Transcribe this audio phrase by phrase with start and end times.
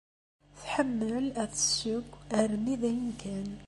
[0.61, 2.07] Tḥemmel ad tesseww
[2.39, 3.49] armi dayen kan.